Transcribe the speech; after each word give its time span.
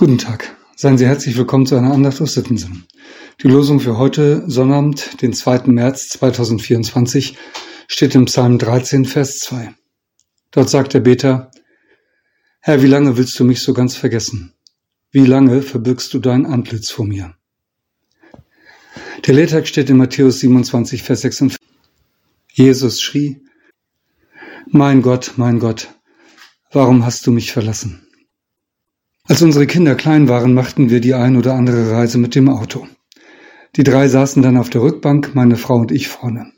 Guten 0.00 0.16
Tag. 0.16 0.56
Seien 0.76 0.96
Sie 0.96 1.04
herzlich 1.04 1.36
willkommen 1.36 1.66
zu 1.66 1.76
einer 1.76 1.92
Andacht 1.92 2.22
aus 2.22 2.32
Sittensen. 2.32 2.86
Die 3.42 3.48
Losung 3.48 3.80
für 3.80 3.98
heute, 3.98 4.44
Sonnabend, 4.46 5.20
den 5.20 5.34
2. 5.34 5.64
März 5.66 6.08
2024, 6.08 7.36
steht 7.86 8.14
im 8.14 8.24
Psalm 8.24 8.58
13, 8.58 9.04
Vers 9.04 9.40
2. 9.40 9.74
Dort 10.52 10.70
sagt 10.70 10.94
der 10.94 11.00
Beter, 11.00 11.50
Herr, 12.60 12.82
wie 12.82 12.86
lange 12.86 13.18
willst 13.18 13.38
du 13.38 13.44
mich 13.44 13.60
so 13.60 13.74
ganz 13.74 13.94
vergessen? 13.94 14.54
Wie 15.10 15.26
lange 15.26 15.60
verbirgst 15.60 16.14
du 16.14 16.18
dein 16.18 16.46
Antlitz 16.46 16.90
vor 16.90 17.04
mir? 17.04 17.34
Der 19.26 19.34
Lehrtag 19.34 19.68
steht 19.68 19.90
in 19.90 19.98
Matthäus 19.98 20.40
27, 20.40 21.02
Vers 21.02 21.20
46. 21.20 21.60
Jesus 22.50 23.02
schrie, 23.02 23.42
Mein 24.66 25.02
Gott, 25.02 25.34
mein 25.36 25.58
Gott, 25.58 25.90
warum 26.72 27.04
hast 27.04 27.26
du 27.26 27.32
mich 27.32 27.52
verlassen? 27.52 28.06
Als 29.30 29.42
unsere 29.42 29.68
Kinder 29.68 29.94
klein 29.94 30.26
waren, 30.28 30.54
machten 30.54 30.90
wir 30.90 31.00
die 31.00 31.14
ein 31.14 31.36
oder 31.36 31.54
andere 31.54 31.92
Reise 31.92 32.18
mit 32.18 32.34
dem 32.34 32.48
Auto. 32.48 32.88
Die 33.76 33.84
drei 33.84 34.08
saßen 34.08 34.42
dann 34.42 34.56
auf 34.56 34.70
der 34.70 34.82
Rückbank, 34.82 35.36
meine 35.36 35.56
Frau 35.56 35.76
und 35.76 35.92
ich 35.92 36.08
vorne. 36.08 36.50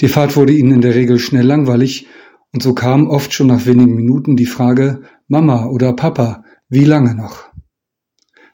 Die 0.00 0.08
Fahrt 0.08 0.36
wurde 0.36 0.52
ihnen 0.52 0.70
in 0.70 0.80
der 0.82 0.94
Regel 0.94 1.18
schnell 1.18 1.46
langweilig 1.46 2.06
und 2.52 2.62
so 2.62 2.74
kam 2.74 3.08
oft 3.08 3.32
schon 3.32 3.46
nach 3.46 3.64
wenigen 3.64 3.94
Minuten 3.94 4.36
die 4.36 4.44
Frage 4.44 5.00
Mama 5.28 5.64
oder 5.64 5.94
Papa, 5.94 6.44
wie 6.68 6.84
lange 6.84 7.14
noch? 7.14 7.48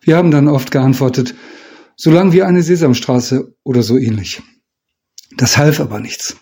Wir 0.00 0.16
haben 0.16 0.30
dann 0.30 0.46
oft 0.46 0.70
geantwortet, 0.70 1.34
so 1.96 2.12
lang 2.12 2.32
wie 2.32 2.44
eine 2.44 2.62
Sesamstraße 2.62 3.56
oder 3.64 3.82
so 3.82 3.98
ähnlich. 3.98 4.44
Das 5.36 5.58
half 5.58 5.80
aber 5.80 5.98
nichts. 5.98 6.36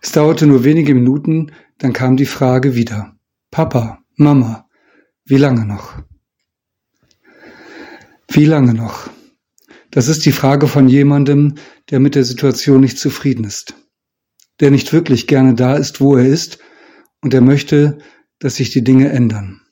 Es 0.00 0.12
dauerte 0.12 0.46
nur 0.46 0.62
wenige 0.62 0.94
Minuten, 0.94 1.50
dann 1.78 1.92
kam 1.92 2.16
die 2.16 2.24
Frage 2.24 2.76
wieder. 2.76 3.16
Papa, 3.50 3.98
Mama, 4.14 4.68
wie 5.24 5.38
lange 5.38 5.66
noch? 5.66 5.96
Wie 8.28 8.44
lange 8.44 8.74
noch? 8.74 9.08
Das 9.90 10.08
ist 10.08 10.26
die 10.26 10.32
Frage 10.32 10.68
von 10.68 10.88
jemandem, 10.88 11.54
der 11.90 12.00
mit 12.00 12.14
der 12.14 12.24
Situation 12.24 12.80
nicht 12.80 12.98
zufrieden 12.98 13.44
ist, 13.44 13.74
der 14.60 14.70
nicht 14.70 14.92
wirklich 14.92 15.26
gerne 15.26 15.54
da 15.54 15.76
ist, 15.76 16.00
wo 16.00 16.16
er 16.16 16.26
ist, 16.26 16.58
und 17.22 17.32
der 17.32 17.40
möchte, 17.40 17.98
dass 18.38 18.56
sich 18.56 18.70
die 18.70 18.84
Dinge 18.84 19.10
ändern. 19.10 19.62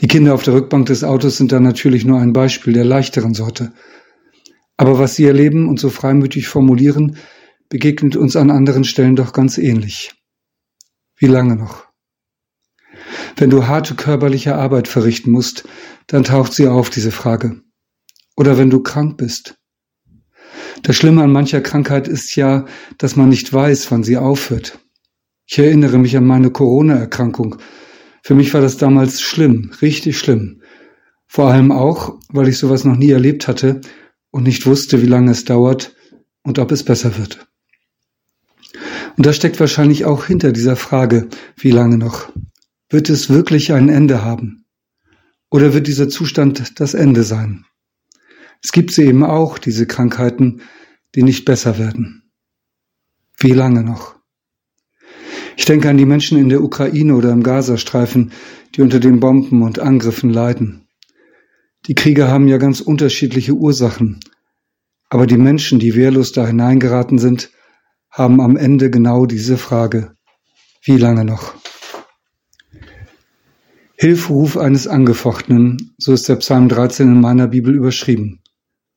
Die 0.00 0.08
Kinder 0.08 0.34
auf 0.34 0.42
der 0.42 0.54
Rückbank 0.54 0.86
des 0.86 1.04
Autos 1.04 1.38
sind 1.38 1.52
da 1.52 1.60
natürlich 1.60 2.04
nur 2.04 2.20
ein 2.20 2.34
Beispiel 2.34 2.74
der 2.74 2.84
leichteren 2.84 3.32
Sorte. 3.32 3.72
Aber 4.76 4.98
was 4.98 5.14
sie 5.14 5.24
erleben 5.24 5.68
und 5.68 5.80
so 5.80 5.88
freimütig 5.88 6.48
formulieren, 6.48 7.16
begegnet 7.70 8.16
uns 8.16 8.36
an 8.36 8.50
anderen 8.50 8.84
Stellen 8.84 9.16
doch 9.16 9.32
ganz 9.32 9.56
ähnlich. 9.56 10.14
Wie 11.16 11.26
lange 11.26 11.56
noch? 11.56 11.85
Wenn 13.36 13.50
du 13.50 13.66
harte 13.66 13.94
körperliche 13.94 14.56
Arbeit 14.56 14.88
verrichten 14.88 15.30
musst, 15.30 15.64
dann 16.06 16.24
taucht 16.24 16.54
sie 16.54 16.68
auf, 16.68 16.88
diese 16.88 17.12
Frage. 17.12 17.60
Oder 18.34 18.56
wenn 18.56 18.70
du 18.70 18.82
krank 18.82 19.18
bist. 19.18 19.56
Das 20.82 20.96
Schlimme 20.96 21.22
an 21.22 21.32
mancher 21.32 21.60
Krankheit 21.60 22.08
ist 22.08 22.34
ja, 22.36 22.64
dass 22.96 23.14
man 23.14 23.28
nicht 23.28 23.52
weiß, 23.52 23.90
wann 23.90 24.04
sie 24.04 24.16
aufhört. 24.16 24.78
Ich 25.46 25.58
erinnere 25.58 25.98
mich 25.98 26.16
an 26.16 26.26
meine 26.26 26.50
Corona-Erkrankung. 26.50 27.56
Für 28.22 28.34
mich 28.34 28.52
war 28.54 28.62
das 28.62 28.78
damals 28.78 29.20
schlimm, 29.20 29.70
richtig 29.82 30.18
schlimm. 30.18 30.62
Vor 31.26 31.50
allem 31.50 31.72
auch, 31.72 32.18
weil 32.30 32.48
ich 32.48 32.58
sowas 32.58 32.84
noch 32.84 32.96
nie 32.96 33.10
erlebt 33.10 33.48
hatte 33.48 33.80
und 34.30 34.44
nicht 34.44 34.66
wusste, 34.66 35.02
wie 35.02 35.06
lange 35.06 35.32
es 35.32 35.44
dauert 35.44 35.94
und 36.42 36.58
ob 36.58 36.72
es 36.72 36.84
besser 36.84 37.18
wird. 37.18 37.46
Und 39.16 39.26
das 39.26 39.36
steckt 39.36 39.60
wahrscheinlich 39.60 40.04
auch 40.04 40.24
hinter 40.24 40.52
dieser 40.52 40.76
Frage, 40.76 41.28
wie 41.56 41.70
lange 41.70 41.98
noch. 41.98 42.32
Wird 42.88 43.10
es 43.10 43.30
wirklich 43.30 43.72
ein 43.72 43.88
Ende 43.88 44.24
haben? 44.24 44.64
Oder 45.50 45.74
wird 45.74 45.86
dieser 45.86 46.08
Zustand 46.08 46.78
das 46.80 46.94
Ende 46.94 47.24
sein? 47.24 47.64
Es 48.62 48.72
gibt 48.72 48.92
sie 48.92 49.04
eben 49.04 49.24
auch, 49.24 49.58
diese 49.58 49.86
Krankheiten, 49.86 50.62
die 51.14 51.22
nicht 51.22 51.44
besser 51.44 51.78
werden. 51.78 52.30
Wie 53.38 53.52
lange 53.52 53.82
noch? 53.82 54.16
Ich 55.56 55.64
denke 55.64 55.88
an 55.88 55.96
die 55.96 56.06
Menschen 56.06 56.38
in 56.38 56.48
der 56.48 56.62
Ukraine 56.62 57.14
oder 57.14 57.32
im 57.32 57.42
Gazastreifen, 57.42 58.32
die 58.74 58.82
unter 58.82 59.00
den 59.00 59.20
Bomben 59.20 59.62
und 59.62 59.78
Angriffen 59.78 60.30
leiden. 60.30 60.86
Die 61.86 61.94
Kriege 61.94 62.28
haben 62.28 62.46
ja 62.46 62.58
ganz 62.58 62.80
unterschiedliche 62.80 63.52
Ursachen, 63.52 64.20
aber 65.08 65.26
die 65.26 65.38
Menschen, 65.38 65.78
die 65.78 65.94
wehrlos 65.94 66.32
da 66.32 66.46
hineingeraten 66.46 67.18
sind, 67.18 67.50
haben 68.10 68.40
am 68.40 68.56
Ende 68.56 68.90
genau 68.90 69.26
diese 69.26 69.56
Frage. 69.56 70.14
Wie 70.82 70.96
lange 70.96 71.24
noch? 71.24 71.54
Hilferuf 73.98 74.58
eines 74.58 74.86
Angefochtenen, 74.86 75.94
so 75.96 76.12
ist 76.12 76.28
der 76.28 76.36
Psalm 76.36 76.68
13 76.68 77.08
in 77.08 77.20
meiner 77.22 77.48
Bibel 77.48 77.74
überschrieben. 77.74 78.42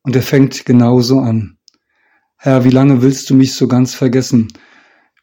Und 0.04 0.14
er 0.14 0.22
fängt 0.22 0.66
genauso 0.66 1.20
an. 1.20 1.58
Herr, 2.36 2.66
wie 2.66 2.70
lange 2.70 3.02
willst 3.02 3.30
du 3.30 3.36
mich 3.36 3.54
so 3.54 3.70
ganz 3.70 3.94
vergessen? 3.94 4.52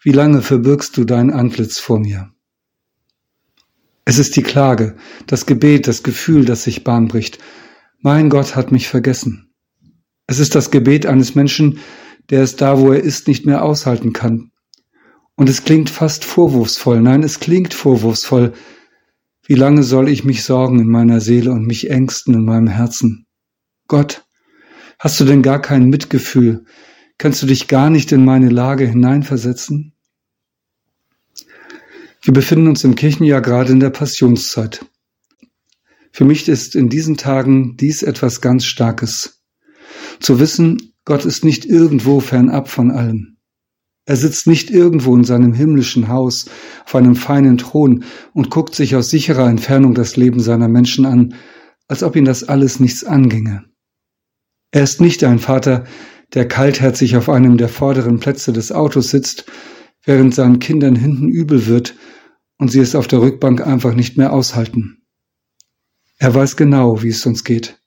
Wie 0.02 0.12
lange 0.12 0.40
verbirgst 0.40 0.96
du 0.96 1.04
dein 1.04 1.30
Antlitz 1.30 1.78
vor 1.78 1.98
mir? 1.98 2.30
Es 4.06 4.18
ist 4.18 4.36
die 4.36 4.42
Klage, 4.42 4.96
das 5.26 5.44
Gebet, 5.44 5.88
das 5.88 6.02
Gefühl, 6.02 6.46
das 6.46 6.64
sich 6.64 6.82
Bahn 6.82 7.08
bricht. 7.08 7.38
Mein 8.00 8.30
Gott 8.30 8.56
hat 8.56 8.72
mich 8.72 8.88
vergessen. 8.88 9.52
Es 10.26 10.38
ist 10.38 10.54
das 10.54 10.70
Gebet 10.70 11.04
eines 11.04 11.34
Menschen, 11.34 11.80
der 12.30 12.42
es 12.42 12.56
da, 12.56 12.80
wo 12.80 12.92
er 12.92 13.02
ist, 13.02 13.28
nicht 13.28 13.44
mehr 13.44 13.62
aushalten 13.62 14.14
kann. 14.14 14.52
Und 15.34 15.50
es 15.50 15.64
klingt 15.64 15.90
fast 15.90 16.24
vorwurfsvoll. 16.24 17.02
Nein, 17.02 17.22
es 17.22 17.40
klingt 17.40 17.74
vorwurfsvoll, 17.74 18.54
wie 19.46 19.54
lange 19.54 19.84
soll 19.84 20.08
ich 20.08 20.24
mich 20.24 20.42
sorgen 20.42 20.80
in 20.80 20.88
meiner 20.88 21.20
Seele 21.20 21.52
und 21.52 21.66
mich 21.66 21.90
ängsten 21.90 22.34
in 22.34 22.44
meinem 22.44 22.66
Herzen? 22.66 23.26
Gott, 23.86 24.24
hast 24.98 25.20
du 25.20 25.24
denn 25.24 25.42
gar 25.42 25.62
kein 25.62 25.88
Mitgefühl? 25.88 26.64
Kannst 27.18 27.42
du 27.42 27.46
dich 27.46 27.68
gar 27.68 27.88
nicht 27.88 28.10
in 28.12 28.24
meine 28.24 28.48
Lage 28.48 28.86
hineinversetzen? 28.86 29.92
Wir 32.22 32.34
befinden 32.34 32.66
uns 32.66 32.82
im 32.82 32.96
Kirchenjahr 32.96 33.40
gerade 33.40 33.70
in 33.70 33.78
der 33.78 33.90
Passionszeit. 33.90 34.84
Für 36.10 36.24
mich 36.24 36.48
ist 36.48 36.74
in 36.74 36.88
diesen 36.88 37.16
Tagen 37.16 37.76
dies 37.76 38.02
etwas 38.02 38.40
ganz 38.40 38.64
Starkes. 38.64 39.44
Zu 40.18 40.40
wissen, 40.40 40.92
Gott 41.04 41.24
ist 41.24 41.44
nicht 41.44 41.64
irgendwo 41.64 42.18
fernab 42.18 42.68
von 42.68 42.90
allem. 42.90 43.35
Er 44.06 44.16
sitzt 44.16 44.46
nicht 44.46 44.70
irgendwo 44.70 45.14
in 45.16 45.24
seinem 45.24 45.52
himmlischen 45.52 46.08
Haus 46.08 46.46
auf 46.84 46.94
einem 46.94 47.16
feinen 47.16 47.58
Thron 47.58 48.04
und 48.32 48.50
guckt 48.50 48.74
sich 48.74 48.94
aus 48.94 49.10
sicherer 49.10 49.48
Entfernung 49.48 49.94
das 49.94 50.16
Leben 50.16 50.38
seiner 50.40 50.68
Menschen 50.68 51.04
an, 51.04 51.34
als 51.88 52.04
ob 52.04 52.14
ihn 52.14 52.24
das 52.24 52.44
alles 52.44 52.78
nichts 52.78 53.04
anginge. 53.04 53.64
Er 54.70 54.84
ist 54.84 55.00
nicht 55.00 55.24
ein 55.24 55.40
Vater, 55.40 55.84
der 56.34 56.46
kaltherzig 56.46 57.16
auf 57.16 57.28
einem 57.28 57.56
der 57.56 57.68
vorderen 57.68 58.20
Plätze 58.20 58.52
des 58.52 58.70
Autos 58.70 59.10
sitzt, 59.10 59.46
während 60.04 60.34
seinen 60.34 60.60
Kindern 60.60 60.94
hinten 60.94 61.28
übel 61.28 61.66
wird 61.66 61.96
und 62.58 62.70
sie 62.70 62.80
es 62.80 62.94
auf 62.94 63.08
der 63.08 63.20
Rückbank 63.20 63.66
einfach 63.66 63.94
nicht 63.94 64.16
mehr 64.16 64.32
aushalten. 64.32 65.02
Er 66.18 66.32
weiß 66.32 66.56
genau, 66.56 67.02
wie 67.02 67.08
es 67.08 67.26
uns 67.26 67.42
geht. 67.42 67.80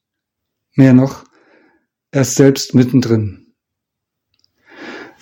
Mehr 0.75 0.93
noch, 0.93 1.23
er 2.11 2.21
ist 2.21 2.35
selbst 2.35 2.75
mittendrin. 2.75 3.38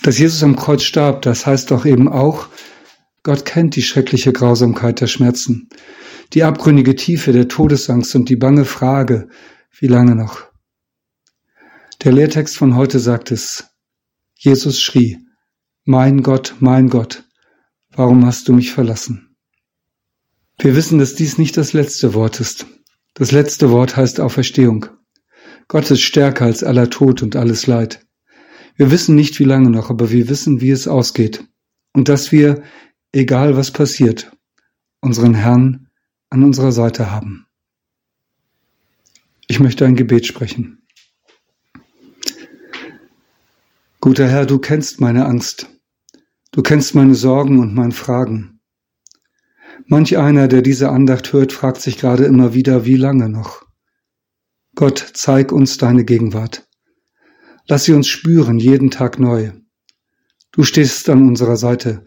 Dass 0.03 0.17
Jesus 0.17 0.43
am 0.43 0.55
Kreuz 0.55 0.83
starb, 0.83 1.21
das 1.23 1.45
heißt 1.45 1.71
doch 1.71 1.85
eben 1.85 2.07
auch, 2.07 2.47
Gott 3.23 3.45
kennt 3.45 3.75
die 3.75 3.81
schreckliche 3.81 4.31
Grausamkeit 4.31 5.01
der 5.01 5.07
Schmerzen, 5.07 5.69
die 6.33 6.43
abgründige 6.43 6.95
Tiefe 6.95 7.33
der 7.33 7.47
Todesangst 7.47 8.15
und 8.15 8.29
die 8.29 8.35
bange 8.35 8.65
Frage, 8.65 9.27
wie 9.79 9.87
lange 9.87 10.15
noch? 10.15 10.45
Der 12.03 12.11
Lehrtext 12.11 12.57
von 12.57 12.75
heute 12.75 12.99
sagt 12.99 13.31
es, 13.31 13.65
Jesus 14.35 14.79
schrie, 14.79 15.17
Mein 15.83 16.21
Gott, 16.21 16.55
mein 16.59 16.89
Gott, 16.89 17.23
warum 17.91 18.25
hast 18.25 18.47
du 18.47 18.53
mich 18.53 18.71
verlassen? 18.71 19.35
Wir 20.59 20.75
wissen, 20.75 20.99
dass 20.99 21.15
dies 21.15 21.37
nicht 21.37 21.57
das 21.57 21.73
letzte 21.73 22.13
Wort 22.13 22.39
ist. 22.39 22.65
Das 23.13 23.31
letzte 23.31 23.71
Wort 23.71 23.97
heißt 23.97 24.19
Auferstehung. 24.19 24.87
Gott 25.67 25.91
ist 25.91 26.01
stärker 26.01 26.45
als 26.45 26.63
aller 26.63 26.89
Tod 26.89 27.21
und 27.21 27.35
alles 27.35 27.67
Leid. 27.67 28.06
Wir 28.77 28.91
wissen 28.91 29.15
nicht, 29.15 29.39
wie 29.39 29.43
lange 29.43 29.71
noch, 29.71 29.89
aber 29.89 30.11
wir 30.11 30.29
wissen, 30.29 30.61
wie 30.61 30.69
es 30.69 30.87
ausgeht. 30.87 31.43
Und 31.93 32.09
dass 32.09 32.31
wir, 32.31 32.61
egal 33.11 33.57
was 33.57 33.71
passiert, 33.71 34.31
unseren 35.01 35.33
Herrn 35.33 35.89
an 36.29 36.43
unserer 36.43 36.71
Seite 36.71 37.09
haben. 37.11 37.47
Ich 39.47 39.59
möchte 39.59 39.85
ein 39.85 39.95
Gebet 39.95 40.27
sprechen. 40.27 40.83
Guter 43.99 44.27
Herr, 44.27 44.45
du 44.45 44.59
kennst 44.59 45.01
meine 45.01 45.25
Angst. 45.25 45.69
Du 46.51 46.61
kennst 46.61 46.93
meine 46.93 47.15
Sorgen 47.15 47.59
und 47.59 47.73
mein 47.73 47.91
Fragen. 47.91 48.59
Manch 49.87 50.17
einer, 50.17 50.47
der 50.47 50.61
diese 50.61 50.89
Andacht 50.89 51.33
hört, 51.33 51.51
fragt 51.51 51.81
sich 51.81 51.97
gerade 51.97 52.25
immer 52.25 52.53
wieder, 52.53 52.85
wie 52.85 52.95
lange 52.95 53.29
noch? 53.29 53.65
Gott, 54.75 55.11
zeig 55.13 55.51
uns 55.51 55.77
deine 55.77 56.05
Gegenwart. 56.05 56.66
Lass 57.67 57.83
sie 57.83 57.93
uns 57.93 58.07
spüren, 58.07 58.59
jeden 58.59 58.91
Tag 58.91 59.19
neu. 59.19 59.51
Du 60.51 60.63
stehst 60.63 61.09
an 61.09 61.27
unserer 61.27 61.57
Seite. 61.57 62.05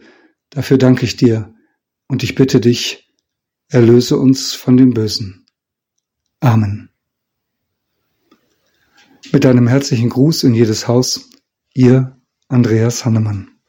Dafür 0.49 0.77
danke 0.77 1.05
ich 1.05 1.15
dir. 1.15 1.53
Und 2.07 2.23
ich 2.23 2.35
bitte 2.35 2.59
dich, 2.59 3.09
erlöse 3.69 4.17
uns 4.17 4.53
von 4.53 4.75
dem 4.75 4.93
Bösen. 4.93 5.45
Amen. 6.39 6.89
Mit 9.31 9.45
einem 9.45 9.67
herzlichen 9.67 10.09
Gruß 10.09 10.43
in 10.43 10.53
jedes 10.53 10.87
Haus, 10.87 11.29
ihr 11.73 12.19
Andreas 12.49 13.05
Hannemann. 13.05 13.60